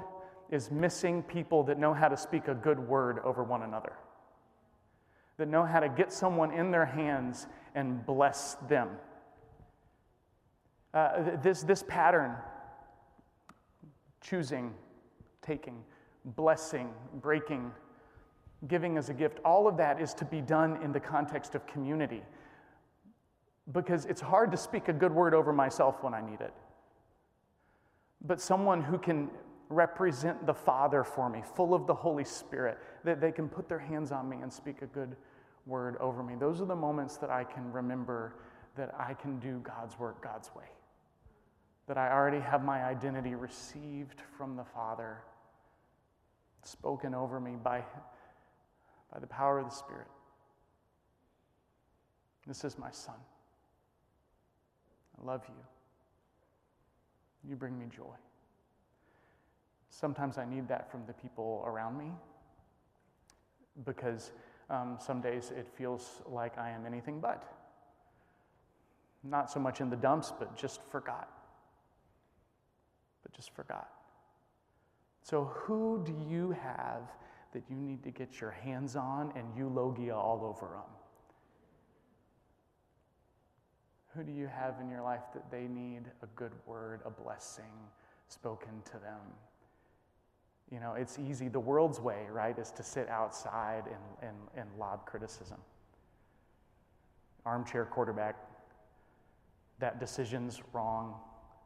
is 0.51 0.70
missing 0.70 1.24
people 1.24 1.63
that 1.63 1.79
know 1.79 1.94
how 1.94 2.08
to 2.08 2.17
speak 2.17 2.48
a 2.48 2.53
good 2.53 2.79
word 2.79 3.20
over 3.24 3.44
one 3.44 3.63
another 3.63 3.94
that 5.38 5.48
know 5.48 5.65
how 5.65 5.79
to 5.79 5.89
get 5.89 6.12
someone 6.12 6.51
in 6.51 6.72
their 6.72 6.86
hands 6.86 7.48
and 7.74 8.05
bless 8.05 8.55
them. 8.70 8.89
Uh, 10.94 11.38
this, 11.44 11.62
this 11.63 11.84
pattern 11.88 12.36
choosing, 14.25 14.74
taking, 15.41 15.84
blessing, 16.24 16.89
breaking, 17.22 17.72
giving 18.67 18.98
as 18.98 19.10
a 19.10 19.13
gift 19.13 19.39
all 19.46 19.67
of 19.67 19.77
that 19.77 20.01
is 20.01 20.13
to 20.15 20.25
be 20.25 20.41
done 20.41 20.82
in 20.84 20.91
the 20.91 21.00
context 21.00 21.53
of 21.53 21.65
community. 21.67 22.24
Because 23.72 24.05
it's 24.05 24.22
hard 24.22 24.51
to 24.51 24.58
speak 24.58 24.88
a 24.88 24.94
good 24.94 25.12
word 25.12 25.34
over 25.34 25.53
myself 25.53 26.03
when 26.03 26.13
I 26.13 26.22
need 26.22 26.41
it. 26.41 26.53
But 28.25 28.41
someone 28.41 28.82
who 28.82 28.98
can 28.98 29.29
represent 29.70 30.46
the 30.46 30.53
Father 30.53 31.03
for 31.03 31.29
me, 31.29 31.44
full 31.55 31.74
of 31.74 31.88
the 31.88 31.94
Holy 31.94 32.24
Spirit, 32.24 32.77
that 33.03 33.20
they 33.20 33.32
can 33.32 33.48
put 33.48 33.67
their 33.67 33.79
hands 33.79 34.12
on 34.12 34.29
me 34.29 34.38
and 34.41 34.51
speak 34.51 34.82
a 34.82 34.88
good 34.88 35.15
word 35.65 35.98
over 35.98 36.24
me. 36.24 36.36
Those 36.36 36.62
are 36.62 36.65
the 36.65 36.75
moments 36.75 37.17
that 37.17 37.29
I 37.29 37.44
can 37.44 37.72
remember 37.72 38.36
that 38.77 38.94
I 39.00 39.13
can 39.13 39.39
do 39.39 39.60
God's 39.63 39.98
work 39.98 40.24
God's 40.24 40.50
way. 40.55 40.65
That 41.88 41.98
I 41.98 42.12
already 42.12 42.39
have 42.39 42.63
my 42.63 42.84
identity 42.84 43.36
received 43.36 44.22
from 44.38 44.56
the 44.56 44.63
Father, 44.63 45.18
spoken 46.63 47.13
over 47.13 47.39
me 47.39 47.51
by, 47.62 47.84
by 49.13 49.20
the 49.20 49.27
power 49.27 49.60
of 49.60 49.70
the 49.70 49.75
Spirit. 49.75 50.08
This 52.48 52.63
is 52.63 52.77
my 52.77 52.92
son. 52.92 53.15
I 55.20 55.25
love 55.25 55.44
you. 55.48 55.56
You 57.50 57.56
bring 57.56 57.77
me 57.77 57.86
joy. 57.96 58.15
Sometimes 59.89 60.38
I 60.38 60.46
need 60.46 60.68
that 60.68 60.92
from 60.92 61.06
the 61.08 61.13
people 61.13 61.63
around 61.65 61.98
me 61.98 62.12
because 63.86 64.32
um, 64.70 64.98
some 65.00 65.22
days 65.22 65.51
it 65.56 65.68
feels 65.77 66.22
like 66.27 66.58
I 66.58 66.72
am 66.72 66.86
anything 66.86 67.20
but. 67.20 67.44
Not 69.24 69.51
so 69.51 69.60
much 69.60 69.82
in 69.82 69.89
the 69.89 69.96
dumps, 69.96 70.34
but 70.38 70.56
just 70.56 70.82
forgot. 70.92 71.30
Just 73.36 73.51
forgot. 73.51 73.89
So, 75.24 75.46
who 75.54 76.01
do 76.06 76.15
you 76.30 76.51
have 76.51 77.12
that 77.54 77.63
you 77.70 77.75
need 77.75 78.04
to 78.04 78.12
get 78.12 78.39
your 78.39 78.51
hands 78.51 78.96
on 78.96 79.34
and 79.36 79.46
eulogia 79.58 80.15
all 80.15 80.46
over 80.46 80.74
them? 80.74 80.96
Who 84.15 84.24
do 84.24 84.32
you 84.32 84.48
have 84.48 84.75
in 84.80 84.89
your 84.89 85.01
life 85.01 85.24
that 85.34 85.51
they 85.51 85.68
need 85.68 86.04
a 86.22 86.27
good 86.36 86.51
word, 86.65 87.01
a 87.06 87.10
blessing 87.10 87.65
spoken 88.30 88.82
to 88.86 88.94
them? 88.94 89.20
You 90.72 90.80
know, 90.80 90.94
it's 90.94 91.20
easy. 91.20 91.48
The 91.48 91.60
world's 91.60 92.00
way, 92.00 92.25
right, 92.32 92.58
is 92.58 92.72
to 92.72 92.84
sit 92.84 93.10
outside 93.10 93.84
and, 93.86 94.30
and, 94.30 94.38
and 94.56 94.70
lob 94.80 95.06
criticism. 95.06 95.58
Armchair 97.46 97.86
quarterback, 97.86 98.36
that 99.80 100.00
decision's 100.00 100.62
wrong. 100.74 101.15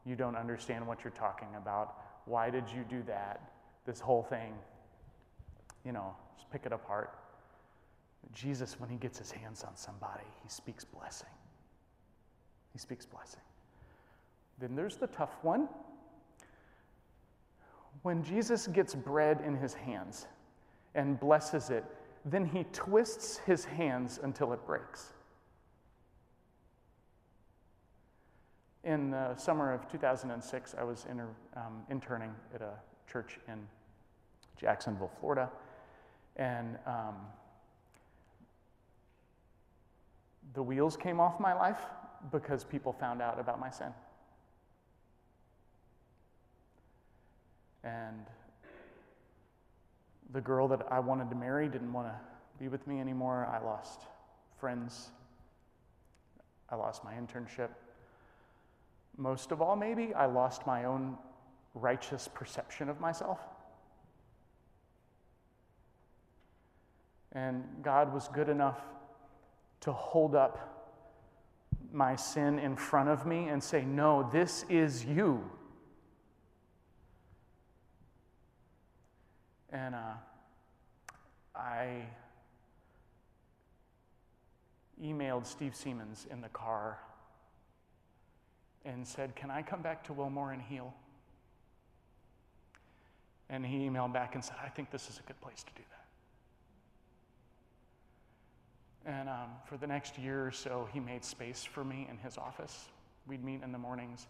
You 0.09 0.15
don't 0.15 0.35
understand 0.35 0.87
what 0.87 1.03
you're 1.03 1.11
talking 1.11 1.49
about. 1.55 1.97
Why 2.25 2.49
did 2.49 2.63
you 2.75 2.83
do 2.89 3.03
that? 3.03 3.51
This 3.85 3.99
whole 3.99 4.23
thing, 4.23 4.55
you 5.85 5.91
know, 5.91 6.15
just 6.35 6.49
pick 6.49 6.65
it 6.65 6.71
apart. 6.71 7.15
Jesus, 8.33 8.79
when 8.79 8.89
he 8.89 8.95
gets 8.97 9.19
his 9.19 9.29
hands 9.29 9.63
on 9.63 9.75
somebody, 9.75 10.25
he 10.41 10.49
speaks 10.49 10.83
blessing. 10.83 11.29
He 12.73 12.79
speaks 12.79 13.05
blessing. 13.05 13.41
Then 14.59 14.75
there's 14.75 14.97
the 14.97 15.05
tough 15.05 15.37
one 15.43 15.69
when 18.01 18.23
Jesus 18.23 18.67
gets 18.67 18.95
bread 18.95 19.41
in 19.45 19.55
his 19.55 19.75
hands 19.75 20.25
and 20.95 21.19
blesses 21.19 21.69
it, 21.69 21.83
then 22.25 22.45
he 22.45 22.65
twists 22.71 23.37
his 23.37 23.65
hands 23.65 24.19
until 24.23 24.53
it 24.53 24.65
breaks. 24.65 25.13
In 28.89 29.11
the 29.11 29.35
summer 29.35 29.71
of 29.71 29.87
2006, 29.87 30.73
I 30.75 30.83
was 30.83 31.05
inter, 31.07 31.27
um, 31.55 31.83
interning 31.91 32.33
at 32.55 32.63
a 32.63 32.71
church 33.07 33.37
in 33.47 33.67
Jacksonville, 34.57 35.11
Florida, 35.19 35.47
and 36.37 36.75
um, 36.87 37.13
the 40.55 40.63
wheels 40.63 40.97
came 40.97 41.19
off 41.19 41.39
my 41.39 41.53
life 41.53 41.77
because 42.31 42.63
people 42.63 42.91
found 42.91 43.21
out 43.21 43.39
about 43.39 43.59
my 43.59 43.69
sin. 43.69 43.93
And 47.83 48.25
the 50.31 50.41
girl 50.41 50.67
that 50.67 50.87
I 50.89 50.99
wanted 50.99 51.29
to 51.29 51.35
marry 51.35 51.69
didn't 51.69 51.93
want 51.93 52.07
to 52.07 52.15
be 52.57 52.67
with 52.67 52.87
me 52.87 52.99
anymore. 52.99 53.47
I 53.53 53.63
lost 53.63 54.01
friends. 54.59 55.11
I 56.71 56.75
lost 56.75 57.03
my 57.03 57.13
internship. 57.13 57.69
Most 59.19 59.51
of 59.51 59.61
all, 59.61 59.75
maybe, 59.75 60.13
I 60.13 60.27
lost 60.27 60.65
my 60.65 60.85
own 60.85 61.17
righteous 61.75 62.29
perception 62.33 62.87
of 62.87 63.01
myself. 63.01 63.37
And 67.33 67.65
God 67.83 68.13
was 68.13 68.29
good 68.29 68.47
enough 68.47 68.79
to 69.81 69.91
hold 69.91 70.35
up 70.35 70.97
my 71.91 72.15
sin 72.15 72.59
in 72.59 72.77
front 72.77 73.09
of 73.09 73.25
me 73.25 73.49
and 73.49 73.61
say, 73.61 73.83
No, 73.83 74.29
this 74.31 74.63
is 74.69 75.03
you. 75.03 75.43
And 79.69 79.95
uh, 79.95 80.13
I 81.53 82.05
emailed 85.03 85.45
Steve 85.45 85.73
Seamands 85.73 86.25
in 86.31 86.39
the 86.39 86.49
car 86.49 86.99
and 88.93 89.07
said, 89.07 89.35
Can 89.35 89.51
I 89.51 89.61
come 89.61 89.81
back 89.81 90.03
to 90.05 90.13
Wilmore 90.13 90.51
and 90.51 90.61
heal? 90.61 90.93
And 93.49 93.65
he 93.65 93.89
emailed 93.89 94.13
back 94.13 94.35
and 94.35 94.43
said, 94.43 94.57
I 94.63 94.69
think 94.69 94.91
this 94.91 95.09
is 95.09 95.19
a 95.19 95.23
good 95.23 95.39
place 95.41 95.63
to 95.63 95.73
do 95.75 95.81
that. 95.89 95.99
And 99.11 99.29
um, 99.29 99.49
for 99.65 99.77
the 99.77 99.87
next 99.87 100.19
year 100.19 100.45
or 100.45 100.51
so, 100.51 100.87
he 100.93 100.99
made 100.99 101.25
space 101.25 101.63
for 101.63 101.83
me 101.83 102.07
in 102.09 102.17
his 102.17 102.37
office. 102.37 102.89
We'd 103.27 103.43
meet 103.43 103.63
in 103.63 103.71
the 103.71 103.77
mornings 103.77 104.27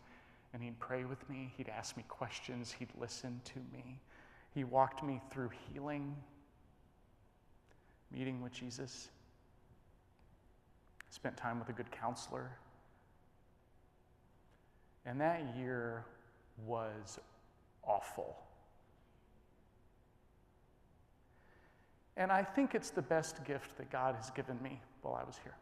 and 0.54 0.64
he'd 0.64 0.80
pray 0.80 1.04
with 1.04 1.28
me. 1.30 1.54
He'd 1.58 1.70
ask 1.70 1.98
me 1.98 2.06
questions. 2.08 2.74
He'd 2.78 2.90
listen 3.00 3.42
to 3.46 3.60
me. 3.74 4.00
He 4.54 4.64
walked 4.64 5.04
me 5.04 5.22
through 5.32 5.50
healing, 5.72 6.16
meeting 8.12 8.42
with 8.42 8.54
Jesus, 8.54 9.10
spent 11.12 11.38
time 11.38 11.60
with 11.60 11.70
a 11.70 11.74
good 11.74 11.92
counselor. 11.92 12.50
And 15.10 15.20
that 15.22 15.44
year 15.58 16.06
was 16.68 17.20
awful. 17.84 18.38
And 22.16 22.32
I 22.32 22.44
think 22.44 22.76
it's 22.76 22.92
the 22.92 23.02
best 23.02 23.44
gift 23.44 23.76
that 23.78 23.90
God 23.90 24.14
has 24.14 24.30
given 24.30 24.62
me 24.62 24.80
while 25.02 25.16
I 25.16 25.24
was 25.24 25.40
here. 25.42 25.56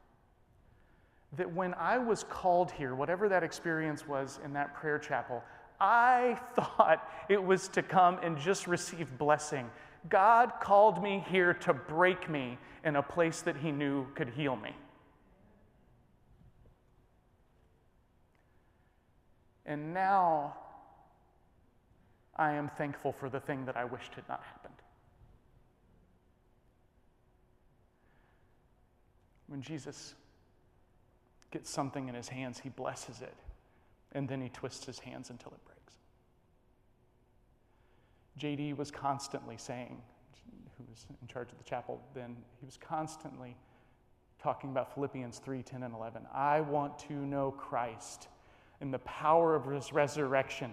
That 1.38 1.50
when 1.50 1.74
I 1.76 1.98
was 1.98 2.26
called 2.26 2.72
here, 2.72 2.94
whatever 2.94 3.30
that 3.30 3.42
experience 3.42 4.06
was 4.06 4.42
in 4.44 4.52
that 4.52 4.76
prayer 4.76 5.00
chapel, 5.00 5.42
I 5.80 6.38
thought 6.56 7.10
it 7.30 7.42
was 7.42 7.70
to 7.70 7.82
come 7.82 8.20
and 8.22 8.38
just 8.38 8.68
receive 8.68 9.18
blessing. 9.18 9.70
God 10.10 10.52
called 10.60 11.02
me 11.02 11.24
here 11.30 11.54
to 11.54 11.74
break 11.74 12.30
me 12.30 12.58
in 12.84 12.98
a 12.98 13.04
place 13.04 13.44
that 13.44 13.56
He 13.56 13.72
knew 13.72 14.08
could 14.14 14.30
heal 14.32 14.58
me. 14.58 14.76
And 19.68 19.94
now 19.94 20.56
I 22.38 22.54
am 22.54 22.70
thankful 22.78 23.12
for 23.12 23.30
the 23.30 23.42
thing 23.42 23.66
that 23.66 23.76
I 23.76 23.84
wished 23.84 24.16
had 24.16 24.28
not 24.30 24.42
happened. 24.44 24.74
When 29.48 29.62
Jesus 29.62 30.16
gets 31.52 31.70
something 31.70 32.08
in 32.08 32.16
his 32.16 32.30
hands, 32.30 32.60
he 32.60 32.70
blesses 32.70 33.22
it 33.22 33.36
and 34.14 34.28
then 34.28 34.42
he 34.42 34.50
twists 34.50 34.86
his 34.86 35.00
hands 35.00 35.30
until 35.30 35.52
it 35.52 35.60
breaks. 35.66 35.96
JD 38.40 38.78
was 38.78 38.90
constantly 38.90 39.58
saying, 39.58 40.02
who 40.78 40.86
was 40.90 41.06
in 41.22 41.28
charge 41.28 41.52
of 41.52 41.58
the 41.58 41.64
chapel 41.64 42.02
then, 42.14 42.38
he 42.60 42.66
was 42.66 42.78
constantly 42.78 43.56
talking 44.40 44.70
about 44.70 44.94
Philippians 44.94 45.40
3 45.40 45.64
10 45.64 45.84
and 45.84 45.94
11. 45.94 46.26
I 46.34 46.62
want 46.62 47.00
to 47.00 47.14
know 47.14 47.52
Christ 47.52 48.28
and 48.82 48.94
the 48.94 49.00
power 49.00 49.56
of 49.56 49.66
his 49.66 49.92
resurrection 49.92 50.72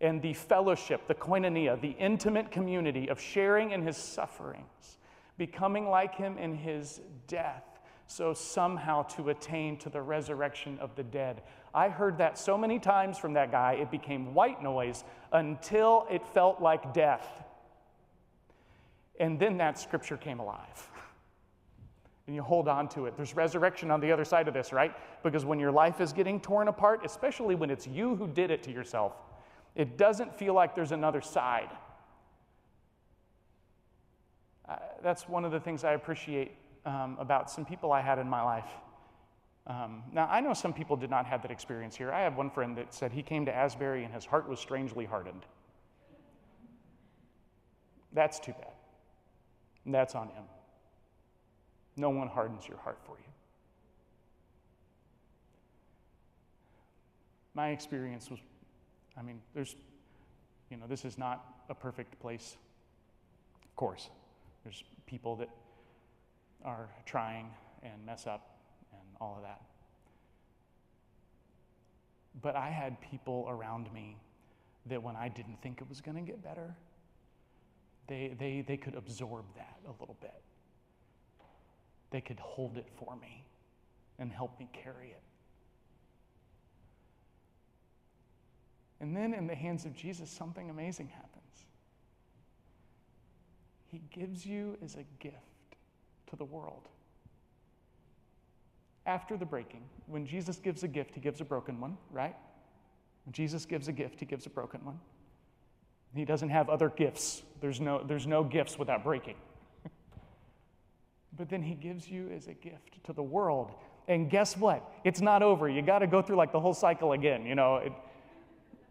and 0.00 0.22
the 0.22 0.32
fellowship, 0.34 1.06
the 1.08 1.14
koinonia, 1.14 1.80
the 1.80 1.96
intimate 1.98 2.50
community 2.50 3.08
of 3.08 3.20
sharing 3.20 3.72
in 3.72 3.82
his 3.82 3.96
sufferings, 3.96 4.98
becoming 5.36 5.88
like 5.88 6.14
him 6.14 6.38
in 6.38 6.54
his 6.54 7.00
death, 7.26 7.64
so 8.06 8.32
somehow 8.32 9.02
to 9.02 9.30
attain 9.30 9.76
to 9.78 9.88
the 9.90 10.00
resurrection 10.00 10.78
of 10.80 10.94
the 10.94 11.02
dead. 11.02 11.42
I 11.74 11.88
heard 11.88 12.18
that 12.18 12.38
so 12.38 12.56
many 12.56 12.78
times 12.78 13.18
from 13.18 13.34
that 13.34 13.50
guy, 13.50 13.74
it 13.74 13.90
became 13.90 14.34
white 14.34 14.62
noise 14.62 15.04
until 15.32 16.06
it 16.10 16.26
felt 16.28 16.62
like 16.62 16.94
death. 16.94 17.44
And 19.20 19.38
then 19.38 19.58
that 19.58 19.78
scripture 19.78 20.16
came 20.16 20.38
alive. 20.38 20.90
And 22.28 22.36
you 22.36 22.42
hold 22.42 22.68
on 22.68 22.90
to 22.90 23.06
it. 23.06 23.16
There's 23.16 23.34
resurrection 23.34 23.90
on 23.90 24.00
the 24.00 24.12
other 24.12 24.24
side 24.24 24.48
of 24.48 24.54
this, 24.54 24.70
right? 24.70 24.94
Because 25.22 25.46
when 25.46 25.58
your 25.58 25.72
life 25.72 25.98
is 25.98 26.12
getting 26.12 26.38
torn 26.38 26.68
apart, 26.68 27.00
especially 27.02 27.54
when 27.54 27.70
it's 27.70 27.86
you 27.86 28.16
who 28.16 28.28
did 28.28 28.50
it 28.50 28.62
to 28.64 28.70
yourself, 28.70 29.14
it 29.74 29.96
doesn't 29.96 30.38
feel 30.38 30.52
like 30.52 30.74
there's 30.74 30.92
another 30.92 31.22
side. 31.22 31.70
Uh, 34.68 34.76
that's 35.02 35.26
one 35.26 35.46
of 35.46 35.52
the 35.52 35.58
things 35.58 35.84
I 35.84 35.94
appreciate 35.94 36.52
um, 36.84 37.16
about 37.18 37.50
some 37.50 37.64
people 37.64 37.92
I 37.92 38.02
had 38.02 38.18
in 38.18 38.28
my 38.28 38.42
life. 38.42 38.70
Um, 39.66 40.02
now, 40.12 40.28
I 40.30 40.40
know 40.40 40.52
some 40.52 40.74
people 40.74 40.96
did 40.96 41.08
not 41.08 41.24
have 41.24 41.40
that 41.40 41.50
experience 41.50 41.96
here. 41.96 42.12
I 42.12 42.20
have 42.20 42.36
one 42.36 42.50
friend 42.50 42.76
that 42.76 42.92
said 42.92 43.10
he 43.10 43.22
came 43.22 43.46
to 43.46 43.56
Asbury 43.56 44.04
and 44.04 44.12
his 44.12 44.26
heart 44.26 44.46
was 44.50 44.60
strangely 44.60 45.06
hardened. 45.06 45.46
That's 48.12 48.38
too 48.38 48.52
bad. 48.52 48.72
That's 49.86 50.14
on 50.14 50.28
him. 50.28 50.44
No 51.98 52.10
one 52.10 52.28
hardens 52.28 52.66
your 52.68 52.78
heart 52.78 52.98
for 53.04 53.16
you. 53.18 53.32
My 57.54 57.70
experience 57.70 58.30
was, 58.30 58.38
I 59.18 59.22
mean, 59.22 59.40
there's, 59.52 59.74
you 60.70 60.76
know, 60.76 60.86
this 60.86 61.04
is 61.04 61.18
not 61.18 61.44
a 61.68 61.74
perfect 61.74 62.20
place. 62.20 62.56
Of 63.64 63.74
course, 63.74 64.10
there's 64.62 64.84
people 65.06 65.34
that 65.36 65.48
are 66.64 66.88
trying 67.04 67.50
and 67.82 68.06
mess 68.06 68.28
up 68.28 68.58
and 68.92 69.16
all 69.20 69.34
of 69.36 69.42
that. 69.42 69.60
But 72.40 72.54
I 72.54 72.70
had 72.70 73.00
people 73.00 73.46
around 73.48 73.92
me 73.92 74.16
that 74.86 75.02
when 75.02 75.16
I 75.16 75.28
didn't 75.28 75.60
think 75.62 75.80
it 75.80 75.88
was 75.88 76.00
going 76.00 76.16
to 76.16 76.22
get 76.22 76.42
better, 76.44 76.76
they, 78.06 78.36
they, 78.38 78.64
they 78.66 78.76
could 78.76 78.94
absorb 78.94 79.44
that 79.56 79.78
a 79.86 79.90
little 80.00 80.16
bit. 80.20 80.42
They 82.10 82.20
could 82.20 82.40
hold 82.40 82.76
it 82.76 82.86
for 82.96 83.16
me 83.16 83.44
and 84.18 84.32
help 84.32 84.58
me 84.58 84.68
carry 84.72 85.08
it. 85.08 85.22
And 89.00 89.16
then 89.16 89.32
in 89.32 89.46
the 89.46 89.54
hands 89.54 89.84
of 89.84 89.94
Jesus, 89.94 90.28
something 90.30 90.70
amazing 90.70 91.08
happens. 91.08 91.34
He 93.86 94.02
gives 94.10 94.44
you 94.44 94.76
as 94.84 94.96
a 94.96 95.04
gift 95.20 95.36
to 96.28 96.36
the 96.36 96.44
world. 96.44 96.88
After 99.06 99.36
the 99.36 99.46
breaking, 99.46 99.82
when 100.06 100.26
Jesus 100.26 100.56
gives 100.56 100.82
a 100.82 100.88
gift, 100.88 101.14
he 101.14 101.20
gives 101.20 101.40
a 101.40 101.44
broken 101.44 101.80
one, 101.80 101.96
right? 102.10 102.36
When 103.24 103.32
Jesus 103.32 103.64
gives 103.64 103.88
a 103.88 103.92
gift, 103.92 104.20
he 104.20 104.26
gives 104.26 104.46
a 104.46 104.50
broken 104.50 104.84
one. 104.84 104.98
He 106.14 106.24
doesn't 106.24 106.48
have 106.48 106.68
other 106.68 106.88
gifts. 106.88 107.42
There's 107.60 107.80
no, 107.80 108.02
there's 108.02 108.26
no 108.26 108.42
gifts 108.42 108.78
without 108.78 109.04
breaking. 109.04 109.36
But 111.38 111.48
then 111.48 111.62
he 111.62 111.74
gives 111.74 112.08
you 112.08 112.28
as 112.36 112.48
a 112.48 112.52
gift 112.52 113.02
to 113.04 113.12
the 113.12 113.22
world. 113.22 113.70
And 114.08 114.28
guess 114.28 114.56
what? 114.56 114.92
It's 115.04 115.20
not 115.20 115.42
over. 115.42 115.68
You 115.68 115.82
got 115.82 116.00
to 116.00 116.08
go 116.08 116.20
through 116.20 116.36
like 116.36 116.50
the 116.50 116.58
whole 116.58 116.74
cycle 116.74 117.12
again. 117.12 117.46
You 117.46 117.54
know, 117.54 117.76
it, 117.76 117.92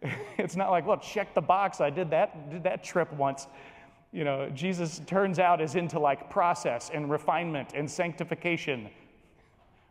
it's 0.38 0.56
not 0.56 0.72
like, 0.72 0.88
well, 0.88 0.98
check 0.98 1.36
the 1.36 1.42
box. 1.42 1.82
I 1.82 1.90
did 1.90 2.10
that, 2.12 2.50
did 2.50 2.64
that 2.64 2.84
trip 2.84 3.12
once. 3.14 3.48
You 4.14 4.24
know, 4.24 4.50
Jesus 4.52 5.02
turns 5.06 5.40
out 5.40 5.60
is 5.60 5.76
into 5.76 6.00
like 6.00 6.30
process 6.30 6.90
and 6.94 7.12
refinement 7.12 7.74
and 7.76 7.92
sanctification, 7.92 8.90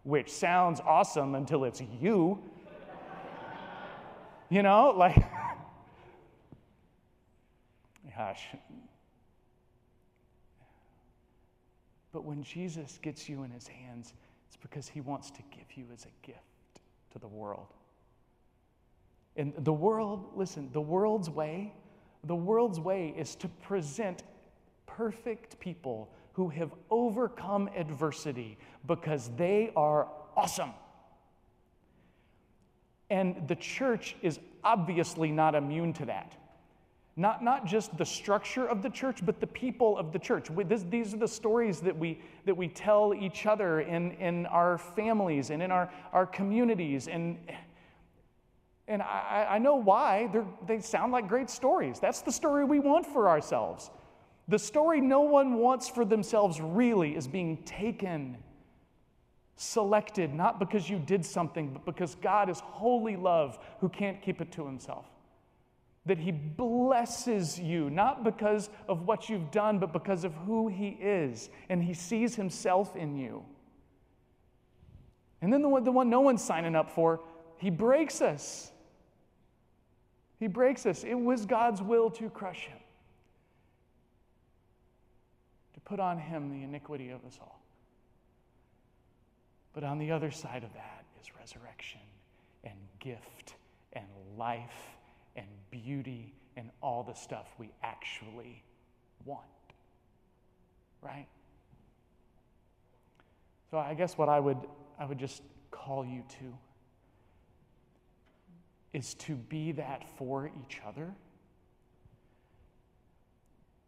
which 0.04 0.32
sounds 0.32 0.80
awesome 0.80 1.34
until 1.34 1.64
it's 1.64 1.82
you. 2.00 2.42
you 4.48 4.62
know, 4.62 4.94
like, 4.96 5.16
gosh. 8.16 8.46
But 12.16 12.24
when 12.24 12.42
Jesus 12.42 12.98
gets 13.02 13.28
you 13.28 13.42
in 13.42 13.50
his 13.50 13.68
hands, 13.68 14.14
it's 14.46 14.56
because 14.56 14.88
he 14.88 15.02
wants 15.02 15.30
to 15.32 15.42
give 15.50 15.66
you 15.76 15.84
as 15.92 16.06
a 16.06 16.26
gift 16.26 16.40
to 17.12 17.18
the 17.18 17.28
world. 17.28 17.66
And 19.36 19.52
the 19.58 19.72
world, 19.74 20.30
listen, 20.34 20.70
the 20.72 20.80
world's 20.80 21.28
way, 21.28 21.74
the 22.24 22.34
world's 22.34 22.80
way 22.80 23.12
is 23.18 23.34
to 23.34 23.48
present 23.48 24.22
perfect 24.86 25.60
people 25.60 26.08
who 26.32 26.48
have 26.48 26.72
overcome 26.88 27.68
adversity 27.76 28.56
because 28.86 29.30
they 29.36 29.70
are 29.76 30.08
awesome. 30.34 30.72
And 33.10 33.46
the 33.46 33.56
church 33.56 34.16
is 34.22 34.40
obviously 34.64 35.30
not 35.30 35.54
immune 35.54 35.92
to 35.92 36.06
that. 36.06 36.34
Not, 37.18 37.42
not 37.42 37.64
just 37.64 37.96
the 37.96 38.04
structure 38.04 38.66
of 38.66 38.82
the 38.82 38.90
church, 38.90 39.24
but 39.24 39.40
the 39.40 39.46
people 39.46 39.96
of 39.96 40.12
the 40.12 40.18
church. 40.18 40.48
This, 40.68 40.84
these 40.90 41.14
are 41.14 41.16
the 41.16 41.26
stories 41.26 41.80
that 41.80 41.96
we, 41.96 42.20
that 42.44 42.54
we 42.54 42.68
tell 42.68 43.14
each 43.14 43.46
other 43.46 43.80
in, 43.80 44.12
in 44.12 44.44
our 44.46 44.76
families 44.76 45.48
and 45.48 45.62
in 45.62 45.70
our, 45.70 45.90
our 46.12 46.26
communities. 46.26 47.08
And 47.08 47.38
and 48.88 49.02
I, 49.02 49.46
I 49.50 49.58
know 49.58 49.76
why. 49.76 50.28
They're, 50.32 50.46
they 50.66 50.80
sound 50.80 51.12
like 51.12 51.28
great 51.28 51.50
stories. 51.50 51.98
That's 51.98 52.20
the 52.20 52.30
story 52.30 52.64
we 52.64 52.78
want 52.78 53.06
for 53.06 53.28
ourselves. 53.28 53.90
The 54.48 54.58
story 54.58 55.00
no 55.00 55.22
one 55.22 55.54
wants 55.54 55.88
for 55.88 56.04
themselves 56.04 56.60
really 56.60 57.16
is 57.16 57.26
being 57.26 57.56
taken, 57.64 58.36
selected, 59.56 60.32
not 60.32 60.60
because 60.60 60.88
you 60.88 61.00
did 61.00 61.24
something, 61.24 61.72
but 61.72 61.84
because 61.84 62.14
God 62.14 62.48
is 62.48 62.60
holy 62.60 63.16
love 63.16 63.58
who 63.80 63.88
can't 63.88 64.22
keep 64.22 64.40
it 64.40 64.52
to 64.52 64.64
himself. 64.64 65.06
That 66.06 66.18
he 66.18 66.30
blesses 66.30 67.58
you, 67.58 67.90
not 67.90 68.24
because 68.24 68.70
of 68.88 69.06
what 69.06 69.28
you've 69.28 69.50
done, 69.50 69.78
but 69.78 69.92
because 69.92 70.24
of 70.24 70.32
who 70.34 70.68
he 70.68 70.88
is, 71.00 71.50
and 71.68 71.82
he 71.82 71.94
sees 71.94 72.36
himself 72.36 72.94
in 72.96 73.16
you. 73.16 73.44
And 75.42 75.52
then 75.52 75.62
the 75.62 75.68
one, 75.68 75.84
the 75.84 75.92
one 75.92 76.08
no 76.08 76.20
one's 76.20 76.42
signing 76.42 76.74
up 76.74 76.90
for, 76.90 77.20
he 77.58 77.70
breaks 77.70 78.20
us. 78.20 78.70
He 80.38 80.46
breaks 80.46 80.86
us. 80.86 81.04
It 81.04 81.14
was 81.14 81.46
God's 81.46 81.82
will 81.82 82.10
to 82.10 82.30
crush 82.30 82.66
him, 82.66 82.78
to 85.74 85.80
put 85.80 85.98
on 85.98 86.18
him 86.18 86.50
the 86.50 86.62
iniquity 86.62 87.10
of 87.10 87.24
us 87.24 87.38
all. 87.40 87.60
But 89.72 89.84
on 89.84 89.98
the 89.98 90.10
other 90.10 90.30
side 90.30 90.64
of 90.64 90.72
that 90.74 91.04
is 91.20 91.28
resurrection 91.38 92.00
and 92.64 92.74
gift 92.98 93.54
and 93.92 94.06
life 94.38 94.95
and 95.36 95.46
beauty 95.70 96.34
and 96.56 96.70
all 96.82 97.02
the 97.02 97.14
stuff 97.14 97.46
we 97.58 97.70
actually 97.82 98.62
want. 99.24 99.44
Right? 101.02 101.26
So 103.70 103.78
I 103.78 103.94
guess 103.94 104.16
what 104.16 104.28
I 104.28 104.40
would 104.40 104.58
I 104.98 105.04
would 105.04 105.18
just 105.18 105.42
call 105.70 106.04
you 106.04 106.22
to 106.40 106.58
is 108.96 109.14
to 109.14 109.34
be 109.34 109.72
that 109.72 110.04
for 110.16 110.50
each 110.64 110.80
other. 110.86 111.14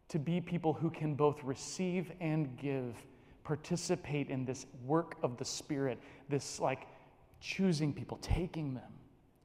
To 0.09 0.19
be 0.19 0.39
people 0.39 0.73
who 0.73 0.91
can 0.91 1.15
both 1.15 1.43
receive 1.43 2.11
and 2.19 2.55
give, 2.57 2.95
participate 3.43 4.29
in 4.29 4.45
this 4.45 4.67
work 4.85 5.15
of 5.23 5.37
the 5.37 5.45
Spirit, 5.45 5.99
this 6.29 6.59
like 6.59 6.87
choosing 7.41 7.91
people, 7.91 8.17
taking 8.21 8.75
them, 8.75 8.91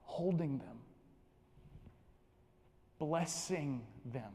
holding 0.02 0.58
them, 0.58 0.76
blessing 2.98 3.82
them, 4.04 4.32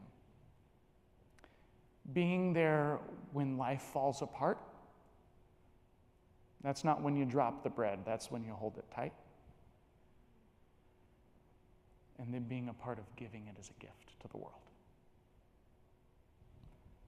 being 2.12 2.52
there 2.52 2.98
when 3.32 3.56
life 3.56 3.82
falls 3.92 4.22
apart. 4.22 4.58
That's 6.62 6.84
not 6.84 7.00
when 7.00 7.16
you 7.16 7.24
drop 7.24 7.62
the 7.62 7.70
bread, 7.70 8.00
that's 8.04 8.30
when 8.30 8.44
you 8.44 8.52
hold 8.52 8.76
it 8.76 8.84
tight 8.94 9.12
and 12.20 12.34
then 12.34 12.42
being 12.42 12.68
a 12.68 12.74
part 12.74 12.98
of 12.98 13.04
giving 13.16 13.46
it 13.46 13.56
as 13.58 13.70
a 13.70 13.80
gift 13.80 14.20
to 14.20 14.28
the 14.28 14.36
world. 14.36 14.52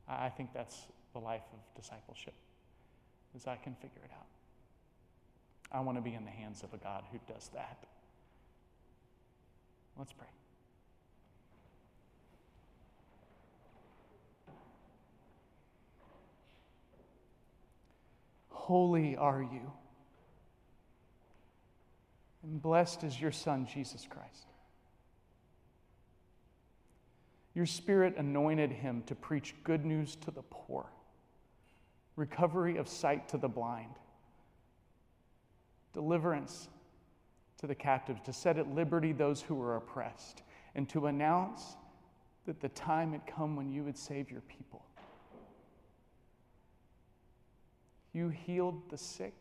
I 0.08 0.30
think 0.30 0.52
that's 0.52 0.86
the 1.12 1.18
life 1.18 1.42
of 1.52 1.80
discipleship, 1.80 2.34
as 3.36 3.46
I 3.46 3.56
can 3.56 3.74
figure 3.74 4.00
it 4.04 4.10
out. 4.12 4.26
I 5.70 5.80
want 5.80 5.98
to 5.98 6.02
be 6.02 6.14
in 6.14 6.24
the 6.24 6.30
hands 6.30 6.62
of 6.62 6.72
a 6.74 6.78
God 6.78 7.04
who 7.12 7.18
does 7.32 7.50
that. 7.54 7.78
Let's 9.98 10.12
pray. 10.12 10.26
Holy 18.62 19.16
are 19.16 19.42
you, 19.42 19.72
and 22.44 22.62
blessed 22.62 23.02
is 23.02 23.20
your 23.20 23.32
Son, 23.32 23.66
Jesus 23.66 24.06
Christ. 24.08 24.46
Your 27.54 27.66
Spirit 27.66 28.14
anointed 28.16 28.70
him 28.70 29.02
to 29.06 29.16
preach 29.16 29.56
good 29.64 29.84
news 29.84 30.14
to 30.14 30.30
the 30.30 30.44
poor, 30.48 30.86
recovery 32.14 32.76
of 32.76 32.88
sight 32.88 33.28
to 33.30 33.36
the 33.36 33.48
blind, 33.48 33.96
deliverance 35.92 36.68
to 37.58 37.66
the 37.66 37.74
captives, 37.74 38.20
to 38.26 38.32
set 38.32 38.58
at 38.58 38.72
liberty 38.72 39.12
those 39.12 39.42
who 39.42 39.56
were 39.56 39.74
oppressed, 39.74 40.44
and 40.76 40.88
to 40.88 41.06
announce 41.06 41.74
that 42.46 42.60
the 42.60 42.68
time 42.68 43.10
had 43.10 43.26
come 43.26 43.56
when 43.56 43.72
you 43.72 43.82
would 43.82 43.98
save 43.98 44.30
your 44.30 44.42
people. 44.42 44.84
You 48.12 48.28
healed 48.28 48.90
the 48.90 48.98
sick, 48.98 49.34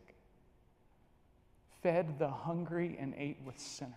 fed 1.82 2.18
the 2.18 2.30
hungry, 2.30 2.96
and 2.98 3.14
ate 3.16 3.38
with 3.44 3.58
sinners. 3.58 3.94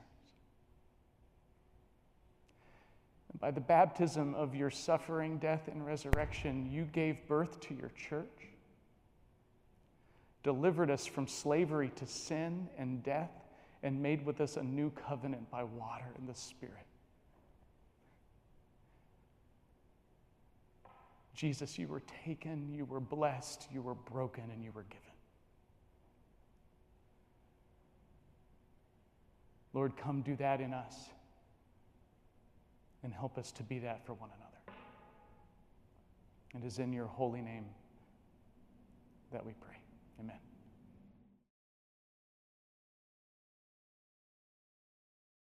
By 3.39 3.51
the 3.51 3.61
baptism 3.61 4.33
of 4.35 4.55
your 4.55 4.69
suffering, 4.69 5.37
death, 5.37 5.67
and 5.67 5.85
resurrection, 5.85 6.69
you 6.71 6.85
gave 6.85 7.27
birth 7.27 7.59
to 7.61 7.73
your 7.73 7.91
church, 7.95 8.49
delivered 10.43 10.89
us 10.89 11.05
from 11.05 11.27
slavery 11.27 11.91
to 11.95 12.05
sin 12.05 12.69
and 12.77 13.03
death, 13.03 13.31
and 13.83 14.01
made 14.01 14.25
with 14.25 14.41
us 14.41 14.57
a 14.57 14.63
new 14.63 14.89
covenant 14.91 15.49
by 15.51 15.63
water 15.63 16.07
and 16.17 16.27
the 16.27 16.35
Spirit. 16.35 16.85
Jesus, 21.35 21.77
you 21.77 21.87
were 21.87 22.01
taken, 22.25 22.73
you 22.73 22.85
were 22.85 23.01
blessed, 23.01 23.67
you 23.73 23.81
were 23.81 23.95
broken, 23.95 24.45
and 24.53 24.63
you 24.63 24.71
were 24.71 24.83
given. 24.83 25.01
Lord, 29.73 29.97
come 29.97 30.21
do 30.21 30.37
that 30.37 30.61
in 30.61 30.73
us 30.73 31.09
and 33.03 33.13
help 33.13 33.37
us 33.37 33.51
to 33.51 33.63
be 33.63 33.79
that 33.79 34.05
for 34.05 34.13
one 34.13 34.29
another. 34.29 34.79
It 36.55 36.65
is 36.65 36.79
in 36.79 36.93
your 36.93 37.07
holy 37.07 37.41
name 37.41 37.65
that 39.33 39.45
we 39.45 39.51
pray. 39.59 39.75
Amen. 40.21 40.54